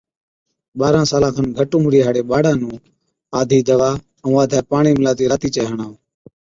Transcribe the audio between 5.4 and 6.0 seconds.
چَي هڻا۔